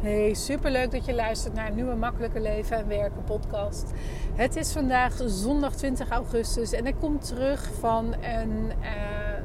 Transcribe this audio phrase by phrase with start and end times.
[0.00, 3.92] Hey, superleuk dat je luistert naar een nieuwe Makkelijke Leven en Werken podcast.
[4.34, 9.44] Het is vandaag zondag 20 augustus en ik kom terug van een, uh,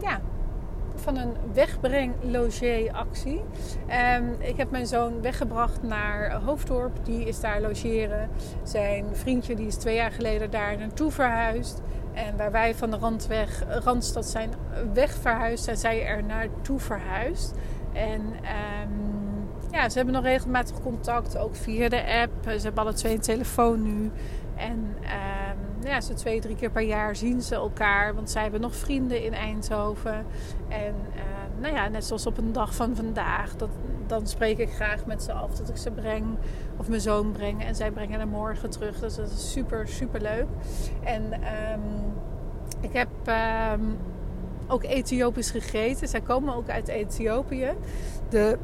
[0.00, 0.20] ja,
[0.94, 2.14] van een wegbreng
[2.92, 3.40] actie.
[4.18, 7.04] Um, ik heb mijn zoon weggebracht naar Hoofddorp.
[7.04, 8.30] Die is daar logeren.
[8.62, 11.82] Zijn vriendje die is twee jaar geleden daar naartoe verhuisd.
[12.12, 14.50] En waar wij van de Randweg, Randstad zijn
[14.92, 17.54] wegverhuisd, zijn zij er naartoe verhuisd.
[17.92, 19.11] En um,
[19.72, 22.32] ja, ze hebben nog regelmatig contact, ook via de app.
[22.44, 24.10] Ze hebben alle twee een telefoon nu.
[24.56, 28.14] En um, ja, ze twee, drie keer per jaar zien ze elkaar.
[28.14, 30.26] Want zij hebben nog vrienden in Eindhoven.
[30.68, 31.22] En uh,
[31.60, 33.56] nou ja, net zoals op een dag van vandaag.
[33.56, 33.68] Dat,
[34.06, 36.24] dan spreek ik graag met ze af dat ik ze breng.
[36.76, 37.64] Of mijn zoon breng.
[37.64, 38.98] En zij brengen hem morgen terug.
[38.98, 40.46] Dus dat is super, super leuk.
[41.04, 42.12] En um,
[42.80, 43.08] ik heb...
[44.66, 46.08] Ook Ethiopisch gegeten.
[46.08, 47.72] Zij komen ook uit Ethiopië.
[48.28, 48.58] De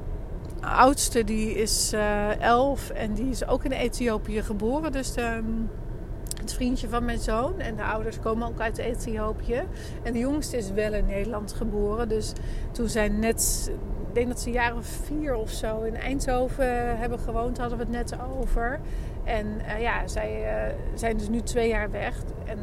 [0.60, 4.92] oudste die is uh, elf en die is ook in Ethiopië geboren.
[4.92, 5.45] Dus de, ehm,
[6.40, 7.60] het vriendje van mijn zoon.
[7.60, 9.62] En de ouders komen ook uit Ethiopië.
[10.02, 12.09] En de jongste is wel in Nederland geboren.
[12.09, 12.32] Dus
[12.73, 13.73] toen zij net,
[14.09, 17.93] ik denk dat ze of vier of zo in Eindhoven hebben gewoond, hadden we het
[17.93, 18.80] net over.
[19.24, 20.45] En uh, ja, zij
[20.95, 22.16] zijn dus nu twee jaar weg.
[22.45, 22.59] En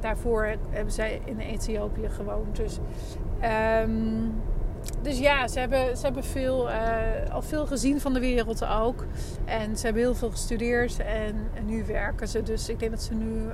[0.00, 2.56] daarvoor hebben zij in Ethiopië gewoond.
[2.56, 2.78] Dus
[3.82, 4.32] um,
[5.02, 9.04] dus ja, ze hebben, ze hebben veel, uh, al veel gezien van de wereld ook.
[9.44, 12.42] En ze hebben heel veel gestudeerd en, nu werken ze.
[12.42, 13.48] Dus ik denk dat ze nu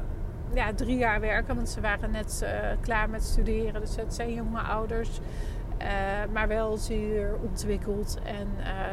[0.54, 2.48] ja, drie jaar werken, want ze waren net uh,
[2.80, 3.80] klaar met studeren.
[3.80, 5.20] Dus het zijn jonge ouders,
[5.82, 5.88] uh,
[6.32, 8.18] maar wel zeer ontwikkeld.
[8.24, 8.48] En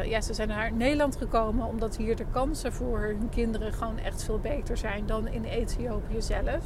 [0.10, 4.24] ja, ze zijn naar Nederland gekomen omdat hier de kansen voor hun kinderen gewoon echt
[4.24, 6.64] veel beter zijn dan in Ethiopië zelf.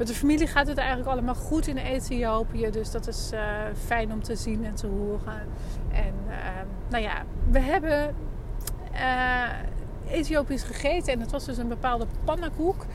[0.00, 2.70] Met de familie gaat het eigenlijk allemaal goed in Ethiopië.
[2.70, 3.40] Dus dat is uh,
[3.84, 5.46] fijn om te zien en te horen.
[5.92, 6.34] En uh,
[6.88, 8.14] nou ja, we hebben
[8.92, 9.48] uh,
[10.10, 11.12] Ethiopisch gegeten.
[11.12, 12.86] En het was dus een bepaalde pannenkoek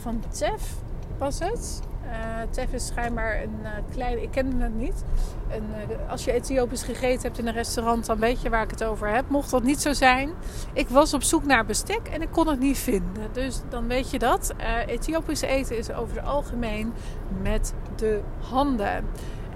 [0.00, 0.74] van Tef
[1.18, 1.80] was het.
[2.06, 2.12] Uh,
[2.50, 5.04] Tef is schijnbaar een uh, klein, ik kende het niet.
[5.48, 8.70] En, uh, als je Ethiopisch gegeten hebt in een restaurant, dan weet je waar ik
[8.70, 9.28] het over heb.
[9.28, 10.30] Mocht dat niet zo zijn,
[10.72, 13.28] ik was op zoek naar bestek en ik kon het niet vinden.
[13.32, 14.54] Dus dan weet je dat.
[14.86, 16.92] Ethiopisch eten is over het algemeen
[17.42, 19.04] met de handen.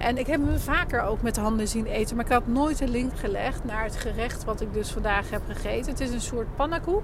[0.01, 2.15] En ik heb hem vaker ook met handen zien eten.
[2.15, 5.41] Maar ik had nooit een link gelegd naar het gerecht wat ik dus vandaag heb
[5.47, 5.91] gegeten.
[5.91, 7.03] Het is een soort pannenkoek.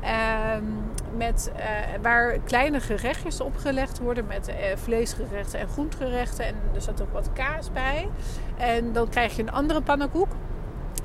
[0.00, 0.64] Ehm,
[1.16, 1.62] met, uh,
[2.02, 6.44] waar kleine gerechtjes opgelegd worden met uh, vleesgerechten en groentgerechten.
[6.44, 8.08] En er zat ook wat kaas bij.
[8.56, 10.28] En dan krijg je een andere pannenkoek.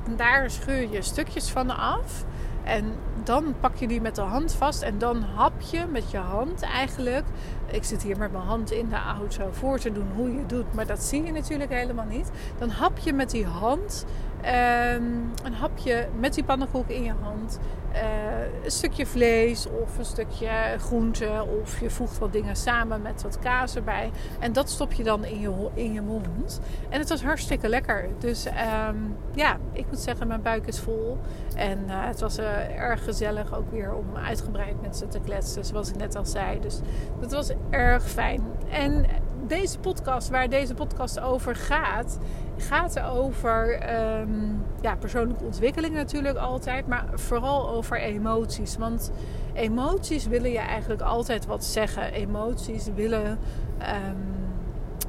[0.06, 2.24] En daar scheur je stukjes van af.
[2.64, 2.92] En
[3.26, 6.62] dan pak je die met de hand vast en dan hap je met je hand
[6.62, 7.24] eigenlijk.
[7.70, 10.48] Ik zit hier met mijn hand in de auto voor te doen hoe je het
[10.48, 12.30] doet, maar dat zie je natuurlijk helemaal niet.
[12.58, 14.04] Dan hap je met die hand
[14.46, 17.58] um, een hapje met die pannenkoek in je hand.
[17.92, 21.46] Uh, een stukje vlees of een stukje groente.
[21.62, 24.10] Of je voegt wat dingen samen met wat kaas erbij.
[24.38, 26.60] En dat stop je dan in je, in je mond.
[26.88, 28.08] En het was hartstikke lekker.
[28.18, 31.18] Dus um, ja, ik moet zeggen, mijn buik is vol.
[31.54, 35.64] En uh, het was uh, erg gezellig ook weer om uitgebreid met ze te kletsen.
[35.64, 36.60] Zoals ik net al zei.
[36.60, 36.80] Dus
[37.20, 38.42] dat was erg fijn.
[38.70, 39.06] En
[39.46, 42.18] deze podcast, waar deze podcast over gaat,
[42.56, 43.80] gaat over
[44.20, 48.76] um, ja, persoonlijke ontwikkeling natuurlijk altijd, maar vooral over emoties.
[48.76, 49.12] Want
[49.54, 52.12] emoties willen je eigenlijk altijd wat zeggen.
[52.12, 53.38] Emoties willen,
[53.80, 54.16] um,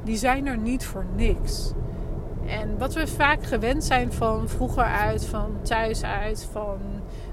[0.03, 1.71] die zijn er niet voor niks.
[2.45, 6.77] En wat we vaak gewend zijn van vroeger uit, van thuis uit, van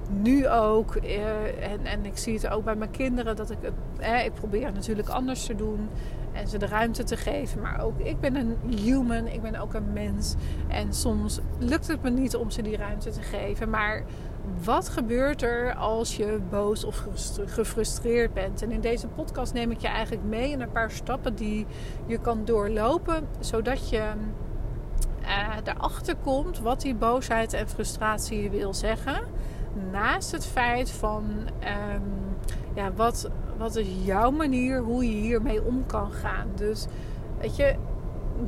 [0.09, 0.95] nu ook.
[0.97, 3.73] Eh, en, en ik zie het ook bij mijn kinderen dat ik het.
[3.99, 5.89] Eh, ik probeer natuurlijk anders te doen
[6.35, 7.61] en ze de ruimte te geven.
[7.61, 10.35] Maar ook ik ben een human, ik ben ook een mens.
[10.69, 13.71] En soms lukt het me niet om ze die ruimte te geven.
[13.71, 14.03] Maar
[14.65, 17.05] wat gebeurt er als je boos of
[17.47, 18.63] gefrustreerd bent?
[18.63, 21.67] En in deze podcast neem ik je eigenlijk mee in een paar stappen die
[22.07, 24.13] je kan doorlopen, zodat je
[25.23, 29.23] uh, erachter komt wat die boosheid en frustratie wil zeggen.
[29.93, 31.25] Naast het feit van
[31.95, 32.03] um,
[32.75, 36.49] ja, wat, wat is jouw manier hoe je hiermee om kan gaan.
[36.55, 36.87] Dus
[37.41, 37.75] weet je,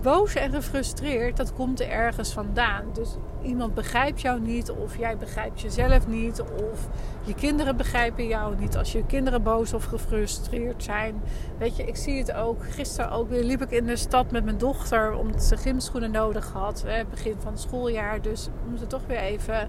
[0.03, 2.85] boos en gefrustreerd, dat komt er ergens vandaan.
[2.93, 6.88] Dus iemand begrijpt jou niet, of jij begrijpt jezelf niet, of
[7.25, 8.76] je kinderen begrijpen jou niet.
[8.76, 11.23] Als je kinderen boos of gefrustreerd zijn.
[11.59, 12.64] Weet je, ik zie het ook.
[12.64, 16.52] Gisteren ook weer liep ik in de stad met mijn dochter, omdat ze gymschoenen nodig
[16.52, 16.82] had.
[16.87, 18.23] Hè, begin van het schooljaar.
[18.23, 19.69] Dus we moeten toch weer even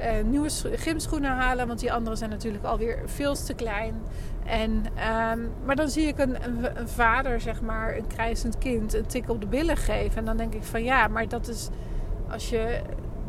[0.00, 3.94] uh, nieuwe gymschoenen halen, want die andere zijn natuurlijk alweer veel te klein.
[4.44, 6.36] En, um, maar dan zie ik een,
[6.84, 10.18] vader, zeg maar, een krijzend kind, een tik op de billen geven.
[10.18, 11.68] En dan denk ik van ja, maar dat is
[12.30, 12.80] als je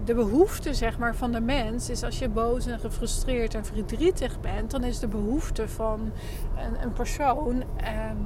[0.05, 4.39] de behoefte zeg maar, van de mens is als je boos en gefrustreerd en verdrietig
[4.39, 6.11] bent, dan is de behoefte van
[6.57, 8.17] een, een persoon ehm,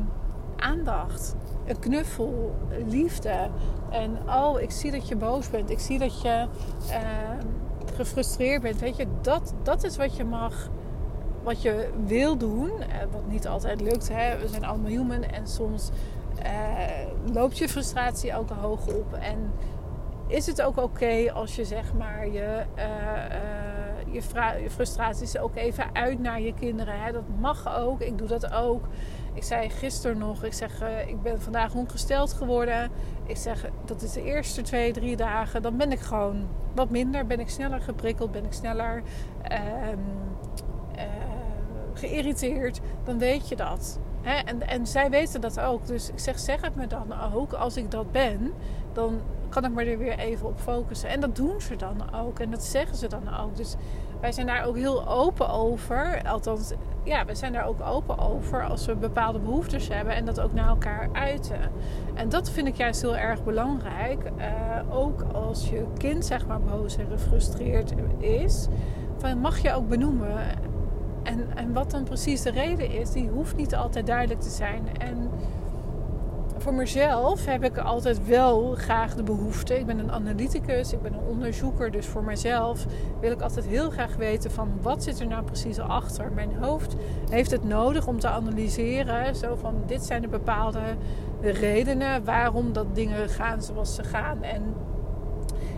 [0.58, 1.36] aandacht,
[1.66, 2.56] een knuffel,
[2.88, 3.50] liefde.
[3.90, 6.48] En oh, ik zie dat je boos bent, ik zie dat je
[6.90, 7.46] ehm,
[7.98, 8.80] gefrustreerd bent.
[8.80, 10.70] Weet je, dat, dat is wat je mag,
[11.44, 14.10] wat je wil doen, uh, wat niet altijd lukt.
[14.10, 14.38] Hè?
[14.38, 15.90] We zijn allemaal human en soms
[16.44, 19.14] uh, loopt je frustratie ook hoog op.
[19.14, 19.52] En
[20.28, 26.20] is het ook oké als je zeg maar je, uh, je, frustraties ook even uit
[26.20, 27.02] naar je kinderen.
[27.02, 27.12] Hè?
[27.12, 28.02] Dat mag ook.
[28.02, 28.86] Ik doe dat ook.
[29.34, 32.92] Ik zei gisteren nog, ik zeg, ik ben vandaag ongesteld geworden.
[33.28, 35.62] Ik zeg, dat is de eerste twee, drie dagen.
[35.62, 37.26] Dan ben ik gewoon wat minder.
[37.26, 38.32] Ben ik sneller geprikkeld.
[38.32, 39.04] Ben ik sneller
[39.42, 40.00] ehm,
[41.94, 42.80] geïrriteerd.
[43.04, 44.00] Dan weet je dat.
[44.24, 45.86] En, en zij weten dat ook.
[45.86, 47.54] Dus ik zeg, zeg het me dan ook.
[47.54, 48.54] Als ik dat ben,
[48.94, 51.10] dan kan ik me er weer even op focussen.
[51.10, 52.40] En dat doen ze dan ook.
[52.40, 53.56] En dat zeggen ze dan ook.
[53.56, 53.76] Dus
[54.20, 56.22] wij zijn daar ook heel open over.
[56.24, 56.72] Althans,
[57.08, 60.54] ja, we zijn daar ook open over als we bepaalde behoeftes hebben en dat ook
[60.54, 61.60] naar elkaar uiten.
[62.14, 64.32] En dat vind ik juist heel erg belangrijk.
[64.38, 68.68] Uh, ook als je kind zeg maar boos en gefrustreerd is,
[69.18, 70.38] van mag je ook benoemen.
[71.24, 74.98] En, en wat dan precies de reden is, die hoeft niet altijd duidelijk te zijn.
[74.98, 75.30] En
[76.68, 79.80] voor mezelf heb ik altijd wel graag de behoefte.
[79.80, 81.92] Ik ben een analyticus, ik ben een onderzoeker.
[81.92, 82.86] Dus voor mezelf
[83.20, 86.32] wil ik altijd heel graag weten van wat zit er nou precies achter.
[86.32, 86.96] Mijn hoofd
[87.30, 89.36] heeft het nodig om te analyseren.
[89.36, 90.80] Zo van dit zijn de bepaalde
[91.42, 94.44] redenen waarom dat dingen gaan zoals ze gaan.
[94.44, 94.74] En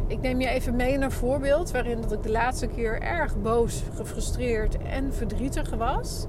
[0.07, 3.41] ik neem je even mee naar een voorbeeld waarin dat ik de laatste keer erg
[3.41, 6.25] boos, gefrustreerd en verdrietig was.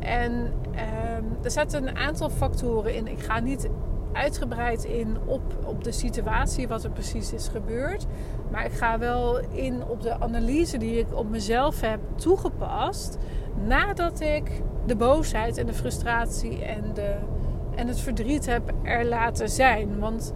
[0.00, 3.06] En um, er zaten een aantal factoren in.
[3.06, 3.68] Ik ga niet
[4.16, 8.06] uitgebreid in op, op de situatie, wat er precies is gebeurd.
[8.50, 13.18] Maar ik ga wel in op de analyse die ik op mezelf heb toegepast.
[13.66, 17.14] Nadat ik de boosheid en de frustratie en, de,
[17.74, 19.98] en het verdriet heb er laten zijn.
[19.98, 20.32] Want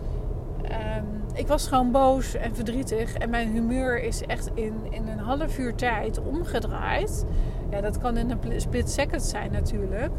[0.65, 3.15] um, ik was gewoon boos en verdrietig.
[3.15, 7.25] En mijn humeur is echt in, in een half uur tijd omgedraaid.
[7.71, 10.13] Ja, dat kan in een split second zijn natuurlijk.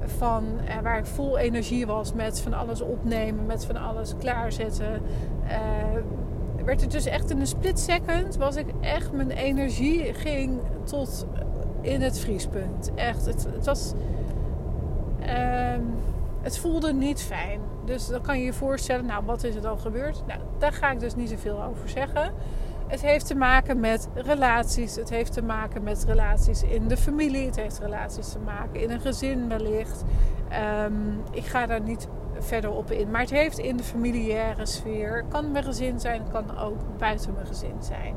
[0.00, 5.02] Van eh, waar ik vol energie was met van alles opnemen, met van alles klaarzetten.
[5.44, 10.60] Uh, werd het dus echt in een split second was ik echt mijn energie ging
[10.84, 11.26] tot
[11.80, 12.90] in het vriespunt.
[12.94, 13.92] Echt, het, het was.
[15.20, 15.74] Uh,
[16.42, 17.60] het voelde niet fijn.
[17.84, 20.22] Dus dan kan je je voorstellen, nou, wat is er dan gebeurd?
[20.26, 22.32] Nou, daar ga ik dus niet zoveel over zeggen.
[22.86, 24.96] Het heeft te maken met relaties.
[24.96, 27.46] Het heeft te maken met relaties in de familie.
[27.46, 30.04] Het heeft relaties te maken in een gezin wellicht.
[30.84, 33.10] Um, ik ga daar niet verder op in.
[33.10, 35.24] Maar het heeft in de familiaire sfeer.
[35.28, 38.14] Kan mijn gezin zijn, kan ook buiten mijn gezin zijn.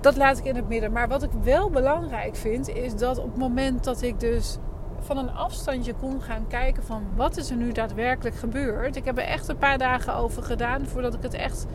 [0.00, 0.92] Dat laat ik in het midden.
[0.92, 4.58] Maar wat ik wel belangrijk vind, is dat op het moment dat ik dus
[5.00, 8.96] van een afstandje kon gaan kijken van wat is er nu daadwerkelijk gebeurd.
[8.96, 11.66] Ik heb er echt een paar dagen over gedaan voordat ik het echt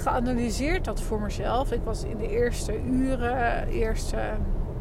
[0.00, 1.72] geanalyseerd had voor mezelf.
[1.72, 4.16] Ik was in de eerste uren, eerste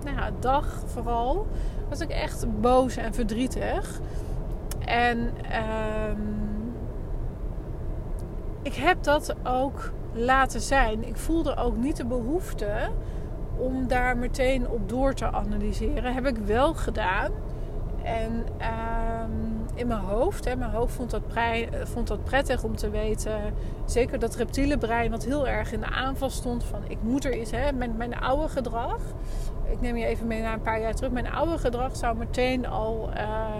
[0.03, 1.47] nou ja, dag vooral,
[1.89, 3.99] was ik echt boos en verdrietig.
[4.85, 5.19] En
[6.09, 6.73] um,
[8.61, 11.07] ik heb dat ook laten zijn.
[11.07, 12.89] Ik voelde ook niet de behoefte
[13.57, 16.13] om daar meteen op door te analyseren.
[16.13, 17.31] Heb ik wel gedaan.
[18.03, 22.89] En um, in mijn hoofd, hè, mijn hoofd vond dat, prei, vond prettig om te
[22.89, 23.39] weten.
[23.85, 27.37] Zeker dat reptiele brein, wat heel erg in de aanval stond van ik moet er
[27.37, 27.51] iets.
[27.51, 28.99] Hè, mijn, mijn oude gedrag,
[29.71, 31.11] ik neem je even mee naar een paar jaar terug.
[31.11, 33.09] Mijn oude gedrag zou meteen al.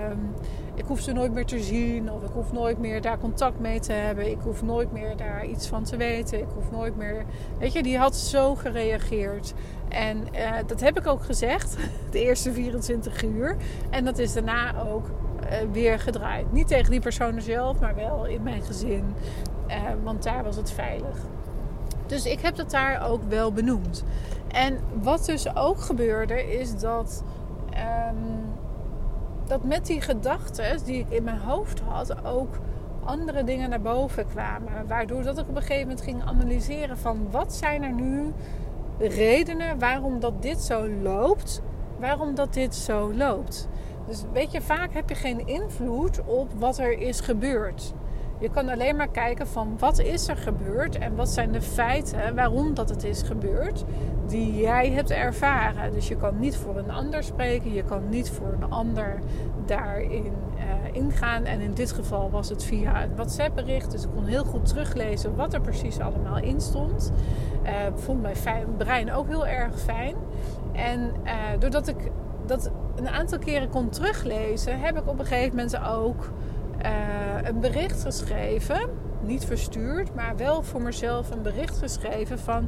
[0.10, 0.34] Um,
[0.76, 3.80] ik hoef ze nooit meer te zien, of ik hoef nooit meer daar contact mee
[3.80, 4.32] te hebben.
[4.32, 6.40] Ik hoef nooit meer daar iets van te weten.
[6.40, 7.26] Ik hoef nooit meer.
[7.60, 9.54] Weet je, die had zo gereageerd.
[9.90, 11.78] En uh, dat heb ik ook gezegd,
[12.12, 13.56] de eerste 24 uur.
[13.90, 15.06] En dat is daarna ook
[15.72, 16.52] weer gedraaid.
[16.52, 19.16] Niet tegen die personen zelf, maar wel in mijn gezin.
[19.68, 21.18] Uh, want daar was het veilig.
[22.06, 24.04] Dus ik heb dat daar ook wel benoemd.
[24.48, 27.24] En wat dus ook gebeurde, is dat.
[28.10, 28.42] Um,
[29.48, 32.60] dat met die gedachten die ik in mijn hoofd had, ook
[33.04, 34.88] andere dingen naar boven kwamen.
[34.88, 38.34] Waardoor dat ik op een gegeven moment ging analyseren van wat zijn er nu
[39.00, 41.62] redenen waarom dat dit zo loopt.
[42.00, 43.68] Waarom dat dit zo loopt.
[44.08, 47.94] Dus weet je, vaak heb je geen invloed op wat er is gebeurd.
[48.40, 52.36] Je kan alleen maar kijken van wat is er gebeurd en wat zijn de feiten
[52.36, 53.86] waarom dat het is gebeurd
[54.28, 55.92] die jij hebt ervaren.
[55.92, 59.20] Dus je kan niet voor een ander spreken, je kan niet voor een ander
[59.66, 61.44] daarin uh, ingaan.
[61.44, 64.66] En in dit geval was het via een WhatsApp bericht, dus ik kon heel goed
[64.66, 67.12] teruglezen wat er precies allemaal in stond.
[67.64, 68.36] Uh, vond mijn
[68.78, 70.16] brein ook heel erg fijn.
[70.72, 72.12] En uh, doordat ik
[72.46, 76.32] dat een aantal keren kon teruglezen, heb ik op een gegeven moment ook
[76.86, 76.90] uh,
[77.44, 78.90] een bericht geschreven.
[79.22, 82.68] Niet verstuurd, maar wel voor mezelf een bericht geschreven van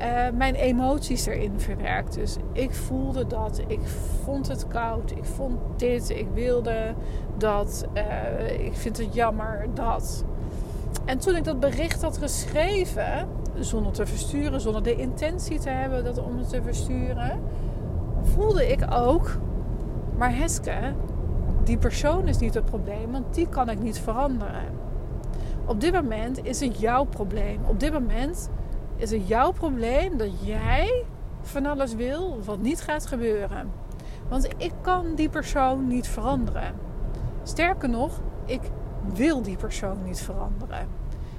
[0.00, 2.14] uh, mijn emoties erin verwerkt.
[2.14, 3.80] Dus ik voelde dat, ik
[4.24, 6.94] vond het koud, ik vond dit, ik wilde
[7.38, 10.24] dat, uh, ik vind het jammer dat.
[11.04, 16.04] En toen ik dat bericht had geschreven, zonder te versturen, zonder de intentie te hebben
[16.04, 17.40] dat om het te versturen,
[18.34, 19.36] voelde ik ook,
[20.16, 20.94] maar Heske,
[21.64, 24.64] die persoon is niet het probleem, want die kan ik niet veranderen.
[25.64, 27.60] Op dit moment is het jouw probleem.
[27.64, 28.50] Op dit moment
[28.96, 31.04] is het jouw probleem dat jij
[31.40, 33.70] van alles wil wat niet gaat gebeuren.
[34.28, 36.74] Want ik kan die persoon niet veranderen.
[37.42, 38.60] Sterker nog, ik
[39.14, 40.88] wil die persoon niet veranderen.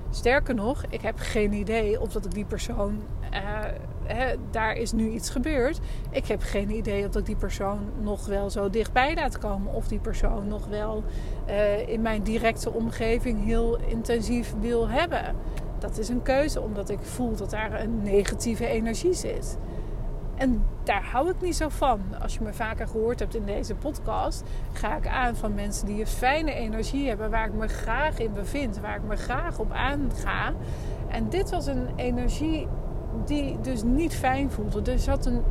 [0.10, 3.02] Sterker nog, ik heb geen idee of dat ik die persoon.
[3.34, 3.60] Uh,
[4.52, 5.80] daar is nu iets gebeurd.
[6.10, 9.74] Ik heb geen idee of ik die persoon nog wel zo dichtbij laat komen.
[9.74, 11.04] Of die persoon nog wel
[11.50, 15.36] uh, in mijn directe omgeving heel intensief wil hebben.
[15.80, 19.58] Dat is een keuze omdat ik voel dat daar een negatieve energie zit.
[20.36, 22.02] En daar hou ik niet zo van.
[22.22, 24.44] Als je me vaker gehoord hebt in deze podcast,
[24.74, 28.34] ga ik aan van mensen die een fijne energie hebben, waar ik me graag in
[28.34, 30.54] bevind, waar ik me graag op aanga.
[31.08, 32.68] En dit was een energie
[33.26, 34.92] die dus niet fijn voelde.
[34.92, 35.42] Er zat een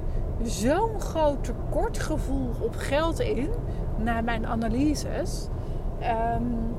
[0.42, 3.48] zo'n groot tekortgevoel op geld in,
[3.96, 5.48] na mijn analyses.
[6.36, 6.74] Um,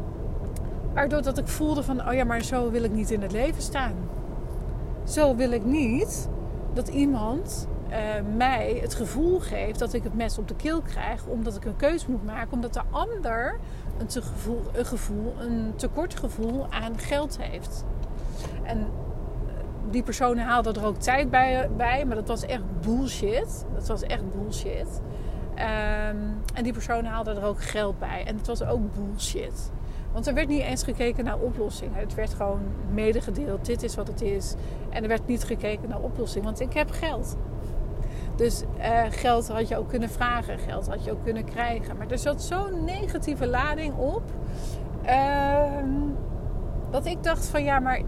[0.93, 3.61] waardoor dat ik voelde van, oh ja, maar zo wil ik niet in het leven
[3.61, 3.93] staan.
[5.03, 6.29] Zo wil ik niet
[6.73, 7.97] dat iemand uh,
[8.37, 11.75] mij het gevoel geeft dat ik het mes op de keel krijg, omdat ik een
[11.75, 13.59] keuze moet maken, omdat de ander
[13.97, 17.85] een, te gevoel, een, gevoel, een tekortgevoel aan geld heeft.
[18.63, 18.85] En eh,
[19.89, 23.65] die persoon haalde er ook tijd bij, bij maar dat was echt bullshit.
[23.73, 25.01] Dat was echt bullshit.
[25.55, 28.23] Um, en die persoon haalde er ook geld bij.
[28.25, 29.71] En het was ook bullshit.
[30.11, 31.99] Want er werd niet eens gekeken naar oplossingen.
[31.99, 32.61] Het werd gewoon
[32.93, 33.65] medegedeeld.
[33.65, 34.55] Dit is wat het is.
[34.89, 36.45] En er werd niet gekeken naar oplossingen.
[36.45, 37.37] Want ik heb geld.
[38.35, 41.97] Dus uh, geld had je ook kunnen vragen, geld had je ook kunnen krijgen.
[41.97, 44.23] Maar er zat zo'n negatieve lading op.
[45.05, 45.63] Uh,
[46.89, 48.01] dat ik dacht van ja, maar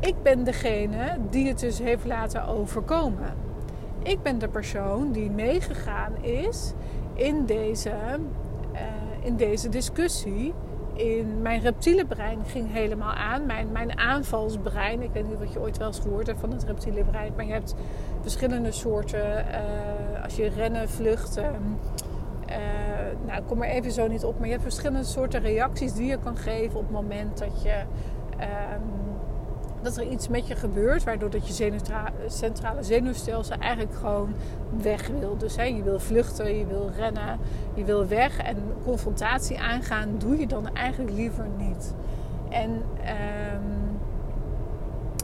[0.00, 3.34] ik ben degene die het dus heeft laten overkomen.
[4.02, 6.72] Ik ben de persoon die meegegaan is
[7.14, 7.90] in deze,
[8.72, 8.80] uh,
[9.20, 10.54] in deze discussie
[10.98, 13.46] in mijn reptiele brein ging helemaal aan.
[13.46, 15.02] Mijn, mijn aanvalsbrein.
[15.02, 17.32] Ik weet niet wat je ooit wel eens gehoord hebt van het reptiele brein.
[17.36, 17.74] Maar je hebt
[18.20, 19.44] verschillende soorten.
[19.46, 21.54] Uh, als je rennen, vluchten.
[22.48, 22.56] Uh,
[23.26, 24.36] nou, ik kom er even zo niet op.
[24.38, 27.82] Maar je hebt verschillende soorten reacties die je kan geven op het moment dat je.
[28.40, 29.07] Um,
[29.82, 31.80] dat er iets met je gebeurt, waardoor dat je
[32.26, 34.34] centrale zenuwstelsel eigenlijk gewoon
[34.82, 35.36] weg wil.
[35.36, 37.38] Dus hè, je wil vluchten, je wil rennen,
[37.74, 38.38] je wil weg.
[38.38, 41.94] En confrontatie aangaan doe je dan eigenlijk liever niet.
[42.48, 43.88] En um,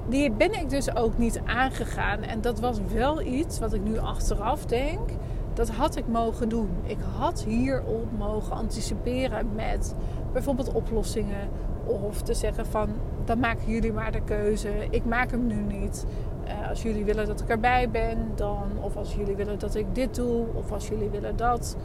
[0.08, 2.22] die ben ik dus ook niet aangegaan.
[2.22, 5.10] En dat was wel iets wat ik nu achteraf denk.
[5.54, 6.70] Dat had ik mogen doen.
[6.82, 9.94] Ik had hierop mogen anticiperen met
[10.32, 11.48] bijvoorbeeld oplossingen.
[11.84, 12.88] Of te zeggen van
[13.24, 14.70] dan maken jullie maar de keuze.
[14.90, 16.06] Ik maak hem nu niet.
[16.46, 18.62] Uh, als jullie willen dat ik erbij ben, dan.
[18.80, 20.46] Of als jullie willen dat ik dit doe.
[20.54, 21.76] Of als jullie willen dat.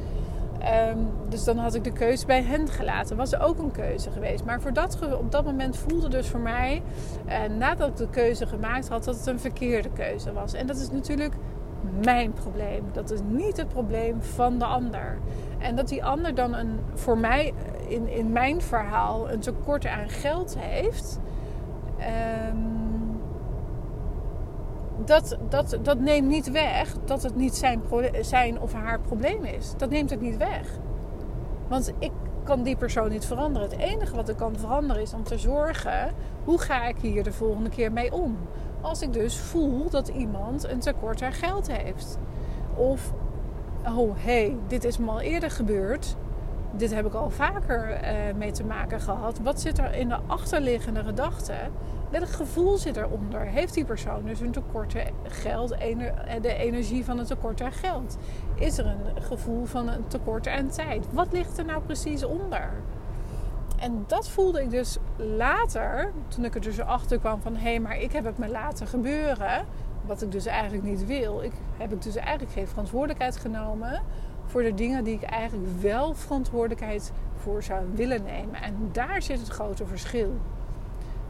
[0.93, 3.17] Um, dus dan had ik de keuze bij hen gelaten.
[3.17, 4.45] Was ook een keuze geweest.
[4.45, 6.81] Maar voor dat, op dat moment voelde dus voor mij,
[7.27, 10.53] uh, nadat ik de keuze gemaakt had, dat het een verkeerde keuze was.
[10.53, 11.33] En dat is natuurlijk
[12.03, 12.83] mijn probleem.
[12.91, 15.17] Dat is niet het probleem van de ander.
[15.57, 17.53] En dat die ander dan een, voor mij
[17.89, 21.19] in, in mijn verhaal een tekort aan geld heeft.
[21.99, 22.79] Um,
[25.05, 27.81] dat, dat, dat neemt niet weg dat het niet zijn,
[28.21, 29.73] zijn of haar probleem is.
[29.77, 30.79] Dat neemt het niet weg.
[31.67, 32.11] Want ik
[32.43, 33.69] kan die persoon niet veranderen.
[33.69, 37.33] Het enige wat ik kan veranderen is om te zorgen hoe ga ik hier de
[37.33, 38.37] volgende keer mee om.
[38.81, 42.17] Als ik dus voel dat iemand een tekort aan geld heeft.
[42.75, 43.13] Of,
[43.85, 46.15] oh hé, hey, dit is me al eerder gebeurd.
[46.71, 49.39] Dit heb ik al vaker uh, mee te maken gehad.
[49.39, 51.53] Wat zit er in de achterliggende gedachte?
[52.09, 53.41] Welk gevoel zit eronder?
[53.41, 55.69] Heeft die persoon dus een tekort geld,
[56.41, 58.17] de energie van een tekort aan geld?
[58.55, 61.05] Is er een gevoel van een tekort aan tijd?
[61.11, 62.71] Wat ligt er nou precies onder?
[63.77, 67.79] En dat voelde ik dus later, toen ik er dus achter kwam van hé, hey,
[67.79, 69.65] maar ik heb het me laten gebeuren.
[70.05, 71.41] Wat ik dus eigenlijk niet wil.
[71.41, 74.01] Ik heb ik dus eigenlijk geen verantwoordelijkheid genomen
[74.49, 78.61] voor de dingen die ik eigenlijk wel verantwoordelijkheid voor zou willen nemen.
[78.61, 80.33] En daar zit het grote verschil.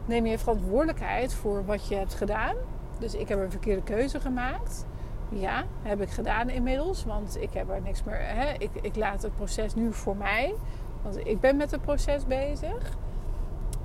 [0.06, 2.54] Neem je verantwoordelijkheid voor wat je hebt gedaan.
[2.98, 4.86] Dus ik heb een verkeerde keuze gemaakt.
[5.28, 7.04] Ja, heb ik gedaan inmiddels.
[7.04, 8.20] Want ik heb er niks meer.
[8.20, 8.52] Hè?
[8.58, 10.54] Ik, ik laat het proces nu voor mij.
[11.02, 12.96] Want ik ben met het proces bezig.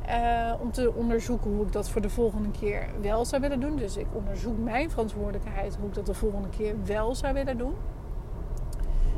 [0.10, 3.75] Uh, om te onderzoeken hoe ik dat voor de volgende keer wel zou willen doen.
[3.75, 7.74] Dus ik onderzoek mijn verantwoordelijkheid hoe ik dat de volgende keer wel zou willen doen.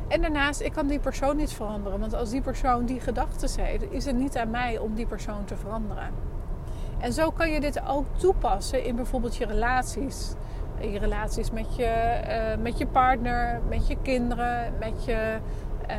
[0.08, 2.00] En daarnaast, ik kan die persoon niet veranderen.
[2.00, 5.44] Want als die persoon die gedachten heeft, is het niet aan mij om die persoon
[5.44, 6.10] te veranderen.
[6.98, 10.32] En zo kan je dit ook toepassen in bijvoorbeeld je relaties.
[10.80, 15.36] Je relaties met je, uh, met je partner, met je kinderen, met je
[15.90, 15.96] uh,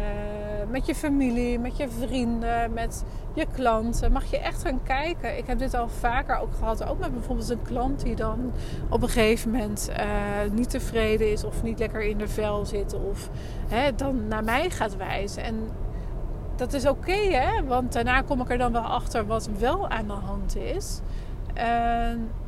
[0.68, 4.12] met je familie, met je vrienden, met je klanten.
[4.12, 5.38] Mag je echt gaan kijken.
[5.38, 6.84] Ik heb dit al vaker ook gehad.
[6.84, 8.51] Ook met bijvoorbeeld een klant die dan
[8.89, 10.06] op een gegeven moment uh,
[10.51, 12.94] niet tevreden is of niet lekker in de vel zit.
[12.94, 13.30] Of
[13.68, 15.44] hè, dan naar mij gaat wijzen.
[15.44, 15.70] En
[16.56, 17.63] dat is oké, hè?
[17.63, 21.00] Want daarna kom ik er dan wel achter wat wel aan de hand is.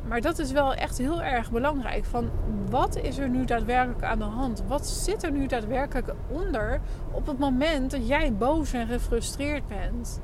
[0.08, 2.04] Maar dat is wel echt heel erg belangrijk.
[2.04, 2.30] Van
[2.70, 4.62] wat is er nu daadwerkelijk aan de hand?
[4.66, 10.20] Wat zit er nu daadwerkelijk onder op het moment dat jij boos en gefrustreerd bent?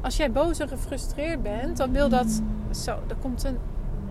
[0.00, 2.42] Als jij boos en gefrustreerd bent, dan wil dat.
[2.70, 3.58] Zo, er komt een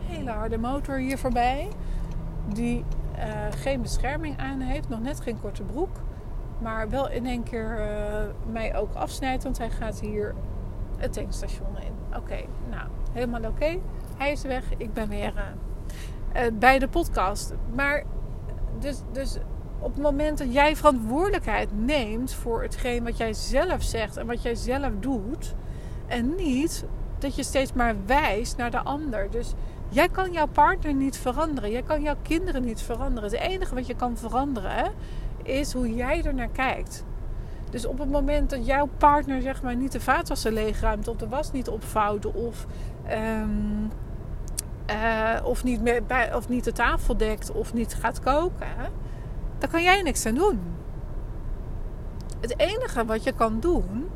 [0.02, 1.68] hele harde motor hier voorbij.
[2.54, 2.84] Die
[3.18, 5.96] uh, geen bescherming aan heeft, nog net geen korte broek.
[6.62, 10.34] Maar wel in één keer uh, mij ook afsnijdt, want hij gaat hier
[10.98, 12.18] het tankstation in.
[12.18, 12.38] Oké,
[12.70, 13.78] nou, helemaal oké.
[14.18, 15.34] Hij is weg, ik ben weer
[16.36, 17.54] uh, bij de podcast.
[17.76, 18.04] Maar
[18.80, 19.38] dus, dus
[19.80, 24.42] op het moment dat jij verantwoordelijkheid neemt voor hetgeen wat jij zelf zegt en wat
[24.42, 25.56] jij zelf doet.
[26.08, 26.86] En niet
[27.20, 29.30] dat je steeds maar wijst naar de ander.
[29.30, 29.54] Dus
[29.90, 31.72] jij kan jouw partner niet veranderen.
[31.72, 33.30] Jij kan jouw kinderen niet veranderen.
[33.30, 34.92] Het enige wat je kan veranderen
[35.44, 37.06] is hoe jij er naar kijkt.
[37.70, 41.28] Dus op het moment dat jouw partner zeg maar niet de vaatwasser leegruimt of de
[41.28, 42.66] was niet opvouwt of
[43.12, 43.90] um,
[44.92, 48.92] uh, of, niet meer bij, of niet de tafel dekt of niet gaat koken,
[49.58, 50.60] dan kan jij niks aan doen.
[52.40, 54.10] Het enige wat je kan doen,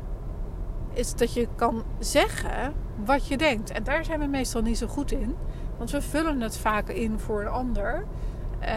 [0.92, 3.70] is dat je kan zeggen wat je denkt.
[3.70, 5.36] En daar zijn we meestal niet zo goed in.
[5.78, 8.04] Want we vullen het vaak in voor een ander.
[8.62, 8.68] Uh,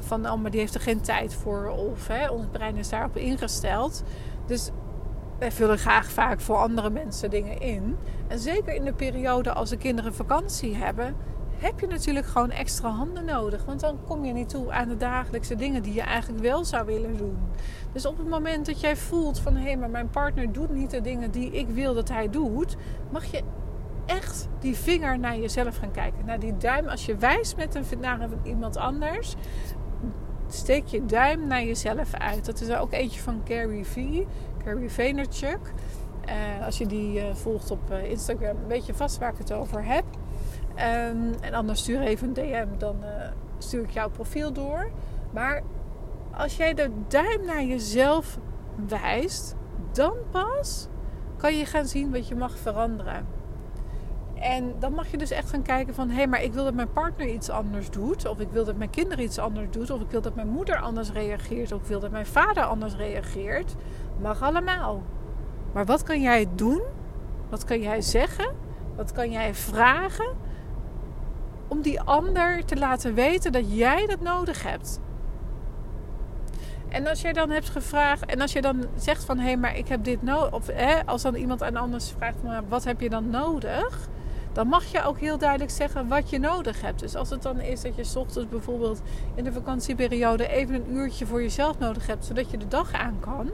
[0.00, 1.68] van, oh, maar die heeft er geen tijd voor.
[1.68, 4.02] Of hè, ons brein is daarop ingesteld.
[4.46, 4.70] Dus
[5.38, 7.96] wij vullen graag vaak voor andere mensen dingen in.
[8.28, 11.16] En zeker in de periode als de kinderen vakantie hebben,
[11.60, 13.64] heb je natuurlijk gewoon extra handen nodig.
[13.64, 16.86] Want dan kom je niet toe aan de dagelijkse dingen die je eigenlijk wel zou
[16.86, 17.38] willen doen.
[17.92, 21.00] Dus op het moment dat jij voelt van hé, maar mijn partner doet niet de
[21.00, 22.76] dingen die ik wil dat hij doet,
[23.10, 23.42] mag je
[24.06, 26.24] echt die vinger naar jezelf gaan kijken.
[26.24, 26.88] Naar die duim.
[26.88, 29.36] Als je wijst met een, naar iemand anders,
[30.48, 32.44] steek je duim naar jezelf uit.
[32.44, 34.22] Dat is er ook eentje van Carrie V.
[34.64, 35.72] Carrie Vaynerchuk.
[36.28, 39.52] Uh, als je die uh, volgt op uh, Instagram, weet je vast waar ik het
[39.52, 40.04] over heb.
[40.70, 42.96] Um, en anders stuur even een DM, dan
[43.58, 44.90] stuur ik jouw profiel door.
[45.30, 45.62] Maar
[46.36, 48.38] als jij de duim naar jezelf
[48.88, 49.54] wijst,
[49.92, 50.88] dan pas
[51.36, 53.26] kan je gaan zien wat je mag veranderen.
[54.34, 56.08] En dan mag je dus echt gaan kijken van...
[56.08, 58.26] hé, hey, maar ik wil dat mijn partner iets anders doet.
[58.26, 59.90] Of ik wil dat mijn kinderen iets anders doet.
[59.90, 61.72] Of ik wil dat mijn moeder anders reageert.
[61.72, 63.74] Of ik wil dat mijn vader anders reageert.
[64.20, 65.02] Mag allemaal.
[65.72, 66.82] Maar wat kan jij doen?
[67.48, 68.54] Wat kan jij zeggen?
[68.96, 70.36] Wat kan jij vragen?
[71.70, 75.00] Om die ander te laten weten dat jij dat nodig hebt.
[76.88, 79.76] En als jij dan hebt gevraagd, en als je dan zegt van hé, hey, maar
[79.76, 83.00] ik heb dit nodig, of hè, als dan iemand aan anders vraagt, maar wat heb
[83.00, 84.08] je dan nodig?
[84.52, 87.00] Dan mag je ook heel duidelijk zeggen wat je nodig hebt.
[87.00, 89.02] Dus als het dan is dat je s ochtends bijvoorbeeld
[89.34, 93.16] in de vakantieperiode even een uurtje voor jezelf nodig hebt, zodat je de dag aan
[93.20, 93.50] kan,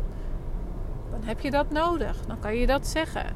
[1.11, 2.17] dan heb je dat nodig.
[2.27, 3.27] Dan kan je dat zeggen.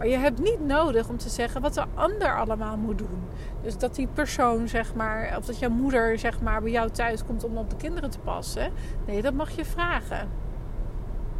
[0.00, 3.22] Maar je hebt niet nodig om te zeggen wat de ander allemaal moet doen.
[3.62, 7.24] Dus dat die persoon, zeg maar, of dat jouw moeder, zeg maar, bij jou thuis
[7.24, 8.72] komt om op de kinderen te passen.
[9.06, 10.28] Nee, dat mag je vragen.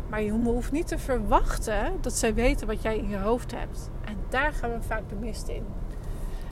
[0.08, 3.90] Maar je hoeft niet te verwachten dat zij weten wat jij in je hoofd hebt.
[4.04, 5.64] En daar gaan we vaak de mist in.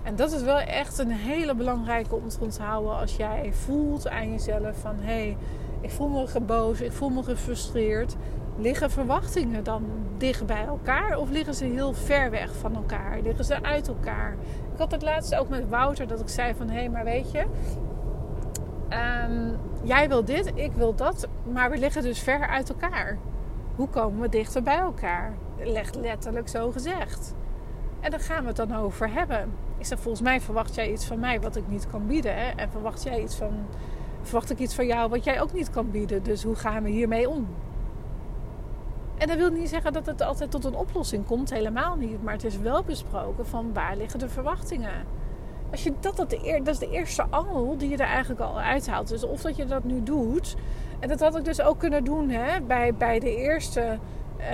[0.02, 4.30] En dat is wel echt een hele belangrijke om te onthouden als jij voelt aan
[4.30, 5.36] jezelf van hé, hey,
[5.80, 8.16] ik voel me geboos, ik voel me gefrustreerd.
[8.60, 9.84] Liggen verwachtingen dan
[10.16, 13.18] dicht bij elkaar of liggen ze heel ver weg van elkaar?
[13.22, 14.36] Liggen ze uit elkaar?
[14.72, 17.30] Ik had het laatst ook met Wouter dat ik zei van hé, hey, maar weet
[17.30, 17.44] je,
[19.28, 23.18] um, jij wil dit, ik wil dat, maar we liggen dus ver uit elkaar.
[23.74, 25.34] Hoe komen we dichter bij elkaar?
[25.58, 27.34] Leg letterlijk zo gezegd.
[28.00, 29.52] En daar gaan we het dan over hebben.
[29.78, 32.34] Ik zeg, volgens mij verwacht jij iets van mij wat ik niet kan bieden.
[32.34, 32.48] Hè?
[32.56, 33.66] En verwacht jij iets van,
[34.22, 36.22] verwacht ik iets van jou wat jij ook niet kan bieden.
[36.22, 37.46] Dus hoe gaan we hiermee om?
[39.18, 42.22] En dat wil niet zeggen dat het altijd tot een oplossing komt, helemaal niet.
[42.22, 45.04] Maar het is wel besproken van waar liggen de verwachtingen.
[45.70, 49.08] Als je dat, dat, de, is de eerste angel die je er eigenlijk al uithaalt.
[49.08, 50.56] Dus of dat je dat nu doet.
[50.98, 53.98] En dat had ik dus ook kunnen doen hè, bij, bij de eerste
[54.38, 54.44] uh,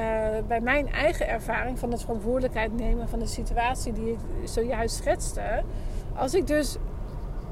[0.49, 5.63] bij mijn eigen ervaring van het verantwoordelijkheid nemen van de situatie die ik zojuist schetste.
[6.15, 6.77] Als ik dus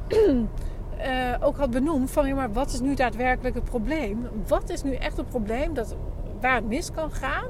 [0.09, 4.29] uh, ook had benoemd van ja, maar wat is nu daadwerkelijk het probleem?
[4.47, 5.97] Wat is nu echt het probleem dat,
[6.43, 7.47] waar het mis kan gaan?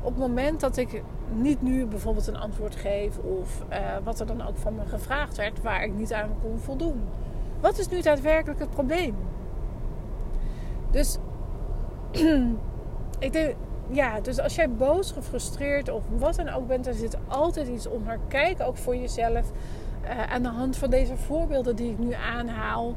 [0.00, 4.26] Op het moment dat ik niet nu bijvoorbeeld een antwoord geef of uh, wat er
[4.26, 7.02] dan ook van me gevraagd werd waar ik niet aan kon voldoen.
[7.60, 9.14] Wat is nu daadwerkelijk het probleem?
[10.90, 11.18] Dus
[13.18, 13.54] ik denk,
[13.88, 17.86] ja, dus als jij boos, gefrustreerd of wat dan ook bent, er zit altijd iets
[17.86, 18.18] onder.
[18.28, 19.52] Kijk ook voor jezelf
[20.04, 22.94] uh, aan de hand van deze voorbeelden die ik nu aanhaal.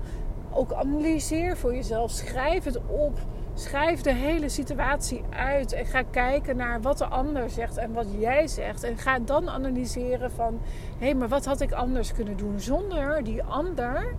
[0.52, 2.12] Ook analyseer voor jezelf.
[2.12, 3.20] Schrijf het op.
[3.60, 5.74] Schrijf de hele situatie uit.
[5.74, 8.84] En ga kijken naar wat de ander zegt en wat jij zegt.
[8.84, 10.60] En ga dan analyseren van...
[10.98, 12.60] Hé, hey, maar wat had ik anders kunnen doen?
[12.60, 14.16] Zonder die ander...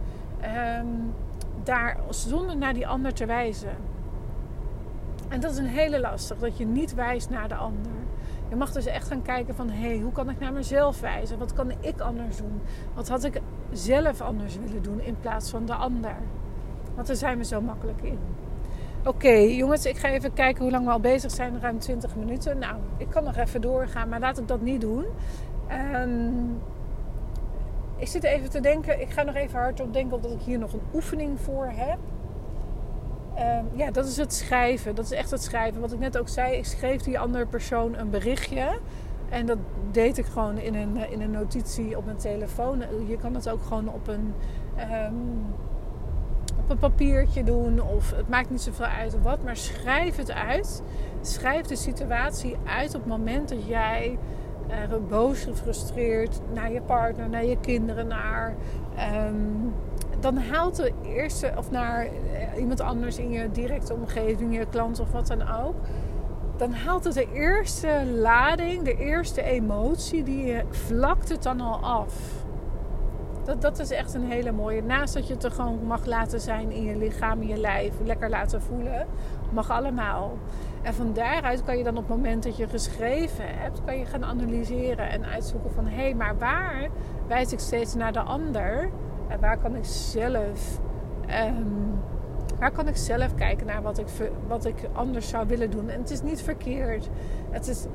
[0.79, 1.15] Um,
[1.63, 3.77] daar, zonder naar die ander te wijzen.
[5.29, 7.93] En dat is een hele lastig, dat je niet wijst naar de ander.
[8.49, 11.39] Je mag dus echt gaan kijken van, hé, hey, hoe kan ik naar mezelf wijzen?
[11.39, 12.61] Wat kan ik anders doen?
[12.95, 13.41] Wat had ik
[13.73, 16.17] zelf anders willen doen in plaats van de ander?
[16.95, 18.19] Want daar zijn we zo makkelijk in.
[19.05, 21.61] Oké, jongens, ik ga even kijken hoe lang we al bezig zijn.
[21.61, 22.59] Ruim 20 minuten.
[22.59, 25.05] Nou, ik kan nog even doorgaan, maar laat ik dat niet doen.
[25.95, 26.61] Um,
[27.97, 30.59] ik zit even te denken, ik ga nog even hardop denken of dat ik hier
[30.59, 31.99] nog een oefening voor heb.
[33.35, 34.95] Ehm, ja, dat is het schrijven.
[34.95, 35.81] Dat is echt het schrijven.
[35.81, 38.79] Wat ik net ook zei, ik schreef die andere persoon een berichtje.
[39.29, 39.59] En dat
[39.91, 42.83] deed ik gewoon in een, in een notitie op mijn telefoon.
[43.09, 44.35] Je kan het ook gewoon op een,
[44.77, 45.15] ehm,
[46.63, 47.83] op een papiertje doen.
[47.83, 49.45] Of het maakt niet zoveel uit wat.
[49.45, 50.83] Maar schrijf het uit.
[51.21, 54.19] Schrijf de situatie uit op het moment dat jij
[54.71, 58.55] uh, boos, gefrustreerd naar je partner, naar je kinderen, naar.
[59.27, 59.73] Um,
[60.21, 65.01] dan haalt de eerste, of naar eh, iemand anders in je directe omgeving, je klant
[65.01, 65.75] of wat dan ook.
[66.57, 71.79] Dan haalt het de eerste lading, de eerste emotie, die je vlakt het dan al
[71.79, 72.15] af.
[73.45, 74.83] Dat, dat is echt een hele mooie.
[74.83, 77.95] Naast dat je het er gewoon mag laten zijn in je lichaam, in je lijf,
[78.05, 79.07] lekker laten voelen,
[79.53, 80.39] mag allemaal.
[80.83, 84.05] En van daaruit kan je dan op het moment dat je geschreven hebt, kan je
[84.05, 86.89] gaan analyseren en uitzoeken van hé, hey, maar waar
[87.27, 88.91] wijs ik steeds naar de ander?
[89.29, 90.81] En waar kan ik zelf,
[91.47, 92.01] um,
[92.59, 94.07] waar kan ik zelf kijken naar wat ik,
[94.47, 95.89] wat ik anders zou willen doen?
[95.89, 97.09] En het is niet verkeerd.
[97.51, 97.87] Het is,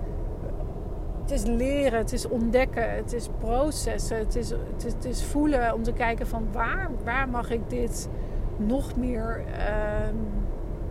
[1.26, 4.50] het is leren, het is ontdekken, het is processen, het is,
[4.84, 8.10] het is, voelen om te kijken van waar, waar mag ik dit
[8.58, 10.18] nog meer um,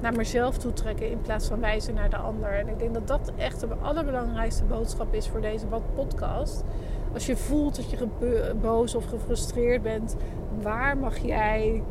[0.00, 2.50] naar mezelf toe trekken in plaats van wijzen naar de ander.
[2.50, 6.64] En ik denk dat dat echt de allerbelangrijkste boodschap is voor deze podcast.
[7.12, 8.08] Als je voelt dat je
[8.60, 10.16] boos of gefrustreerd bent,
[10.62, 11.82] waar mag jij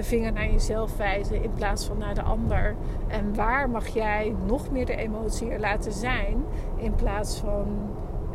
[0.00, 2.74] de vinger naar jezelf wijzen in plaats van naar de ander?
[3.08, 6.44] En waar mag jij nog meer de emotie er laten zijn
[6.76, 7.66] in plaats van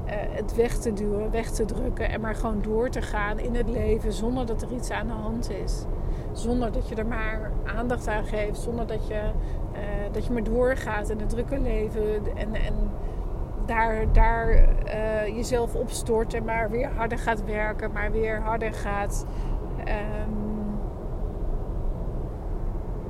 [0.06, 3.56] uh, het weg te duwen, weg te drukken en maar gewoon door te gaan in
[3.56, 5.86] het leven zonder dat er iets aan de hand is?
[6.32, 9.22] Zonder dat je er maar aandacht aan geeft, zonder dat je,
[9.74, 9.80] uh,
[10.12, 12.74] dat je maar doorgaat in het drukke leven en, en
[13.66, 19.26] daar, daar uh, jezelf opstort en maar weer harder gaat werken, maar weer harder gaat.
[19.80, 20.45] Um,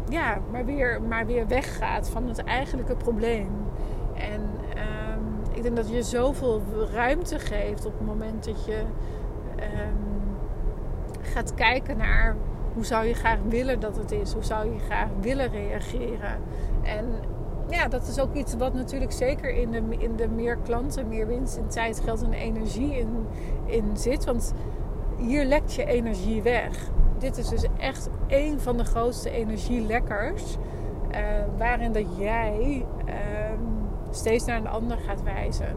[0.10, 3.50] ja, maar weer, maar weer weggaat van het eigenlijke probleem.
[4.14, 6.62] En um, ik denk dat je zoveel
[6.94, 8.84] ruimte geeft op het moment dat je
[9.60, 10.38] um,
[11.22, 12.36] gaat kijken naar
[12.74, 16.40] hoe zou je graag willen dat het is, hoe zou je graag willen reageren.
[16.84, 17.06] En
[17.70, 21.28] ja, dat is ook iets wat natuurlijk zeker in de, in de meer klanten, meer
[21.28, 23.28] winst in tijd, geld en energie in,
[23.66, 24.26] in zit.
[24.26, 24.54] Want
[25.18, 26.90] hier lekt je energie weg.
[27.18, 30.58] Dit is dus echt een van de grootste energielekkers.
[31.12, 31.20] Uh,
[31.58, 33.14] waarin dat jij uh,
[34.12, 35.76] steeds naar een ander gaat wijzen.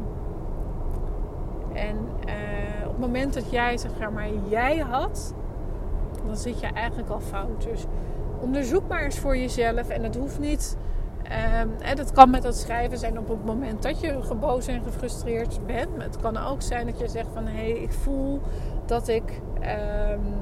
[1.72, 5.34] En uh, op het moment dat jij zeg maar jij had,
[6.26, 7.62] dan zit je eigenlijk al fout.
[7.62, 7.84] Dus
[8.40, 9.88] onderzoek maar eens voor jezelf.
[9.88, 10.76] En het hoeft niet
[11.78, 15.66] en dat kan met dat schrijven zijn op het moment dat je geboos en gefrustreerd
[15.66, 16.02] bent.
[16.02, 18.40] Het kan ook zijn dat je zegt van hé, hey, ik voel
[18.86, 20.34] dat ik um,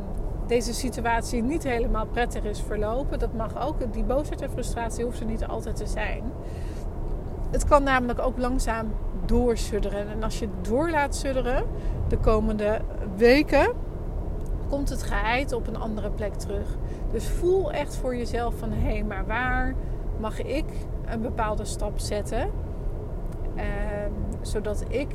[0.46, 3.18] deze situatie niet helemaal prettig is verlopen.
[3.18, 3.92] Dat mag ook.
[3.92, 6.22] Die boosheid en frustratie hoeft er niet altijd te zijn.
[7.50, 8.92] Het kan namelijk ook langzaam
[9.24, 10.08] doorsudderen.
[10.08, 11.64] En als je door laat sudderen
[12.08, 12.80] de komende
[13.16, 13.72] weken,
[14.68, 16.76] komt het geheid op een andere plek terug.
[17.12, 19.74] Dus voel echt voor jezelf van hé, hey, maar waar
[20.20, 20.64] mag ik
[21.04, 22.50] een bepaalde stap zetten?
[23.54, 25.08] Ehm, zodat ik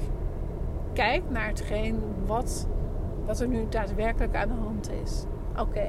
[0.93, 2.67] kijk naar hetgeen wat,
[3.31, 5.23] wat er nu daadwerkelijk aan de hand is.
[5.57, 5.87] Oké.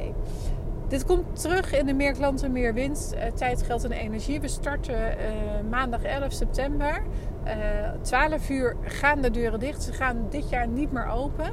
[0.89, 3.15] Dit komt terug in de Meer Klanten, Meer Winst.
[3.15, 4.41] Uh, tijd, geld en energie.
[4.41, 7.03] We starten uh, maandag 11 september.
[7.45, 9.83] Uh, eh, 12 uur gaan de deuren dicht.
[9.83, 11.53] Ze gaan dit jaar niet meer open.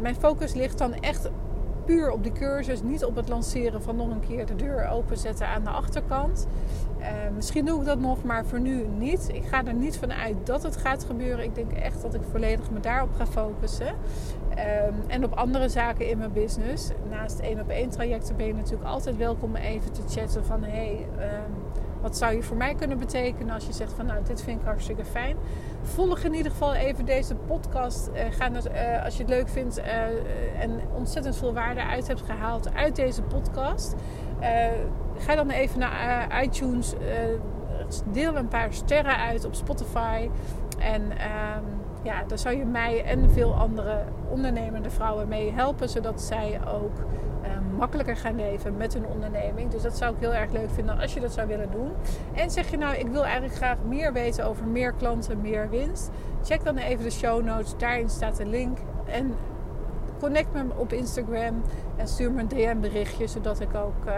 [0.00, 1.30] mijn focus ligt dan echt
[1.84, 2.82] puur op de cursus.
[2.82, 6.46] Niet op het lanceren van nog een keer de deur openzetten aan de achterkant.
[7.34, 9.28] misschien doe ik dat nog, maar voor nu niet.
[9.32, 11.44] Ik ga er niet van uit dat het gaat gebeuren.
[11.44, 13.94] Ik denk echt dat ik volledig me daarop ga focussen.
[14.58, 16.90] Um, en op andere zaken in mijn business.
[17.10, 20.62] Naast één op één trajecten ben je natuurlijk altijd welkom om even te chatten van
[20.62, 21.54] hey, um,
[22.00, 24.66] wat zou je voor mij kunnen betekenen als je zegt van nou dit vind ik
[24.66, 25.36] hartstikke fijn.
[25.82, 28.08] Volg in ieder geval even deze podcast.
[28.08, 29.84] Uh, ga het, uh, als je het leuk vindt uh,
[30.58, 33.94] en ontzettend veel waarde uit hebt gehaald uit deze podcast.
[35.18, 36.94] ga dan even naar iTunes.
[38.12, 40.30] deel een paar sterren uit op Spotify.
[40.78, 41.73] En um,
[42.04, 46.98] ja, daar zou je mij en veel andere ondernemende vrouwen mee helpen, zodat zij ook
[46.98, 49.70] uh, makkelijker gaan leven met hun onderneming.
[49.70, 51.92] Dus dat zou ik heel erg leuk vinden als je dat zou willen doen.
[52.34, 56.10] En zeg je nou, ik wil eigenlijk graag meer weten over meer klanten, meer winst.
[56.42, 57.76] Check dan even de show notes.
[57.76, 58.78] Daarin staat de link.
[59.04, 59.34] En
[60.20, 61.62] connect me op Instagram
[61.96, 64.14] en stuur me een DM berichtje, zodat ik ook uh,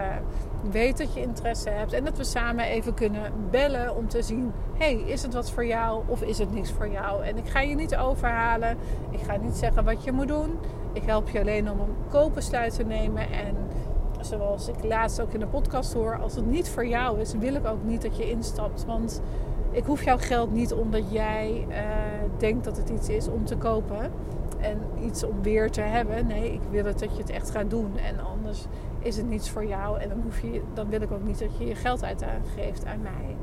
[0.71, 1.93] weet dat je interesse hebt.
[1.93, 5.67] En dat we samen even kunnen bellen om te zien, hey, is het wat voor
[5.67, 7.25] jou of is het niks voor jou?
[7.25, 8.77] En ik ga je niet overhalen.
[9.11, 10.59] Ik ga niet zeggen wat je moet doen.
[10.93, 13.57] Ik help je alleen om een koopbesluit te nemen en
[14.21, 17.55] zoals ik laatst ook in de podcast hoor, als het niet voor jou is, wil
[17.55, 18.85] ik ook niet dat je instapt.
[18.85, 19.21] Want
[19.71, 21.77] ik hoef jouw geld niet omdat jij uh,
[22.39, 24.11] denkt dat het iets is om te kopen
[24.67, 26.27] en iets om weer te hebben.
[26.27, 27.99] Nee, ik wil het dat je het echt gaat doen.
[27.99, 28.67] En anders
[28.99, 30.01] is het niets voor jou.
[30.01, 33.01] En dan, hoef je, dan wil ik ook niet dat je je geld uitgeeft aan
[33.03, 33.37] mij.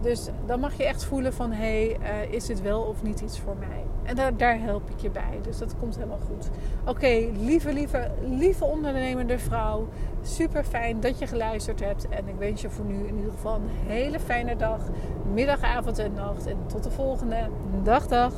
[0.00, 1.52] Dus dan mag je echt voelen van...
[1.52, 3.84] hé, hey, uh, is dit wel of niet iets voor mij?
[4.02, 5.38] En daar, daar help ik je bij.
[5.42, 6.50] Dus dat komt helemaal goed.
[6.86, 9.88] Oké, lieve, lieve, lieve ondernemende vrouw.
[10.22, 12.08] Super fijn dat je geluisterd hebt.
[12.08, 14.80] En ik wens je voor nu in ieder geval een hele fijne dag.
[15.32, 16.46] Middag, avond en nacht.
[16.46, 17.48] En tot de volgende.
[17.82, 18.32] Dag, dag.